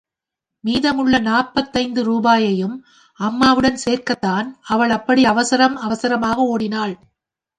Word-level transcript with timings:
மீதம் 0.63 0.97
உள்ள 0.97 1.15
நாற்பத்தைந்து 1.19 2.03
ரூபாயையும் 2.03 2.73
அம்மாவிடம் 3.19 3.77
சேர்க்கத்தான் 3.85 4.47
அவள் 4.61 4.89
அப்படி 4.89 5.25
அவசரம் 5.25 5.75
அவசரமாக 5.77 6.57
ஒடினாள். 6.57 6.95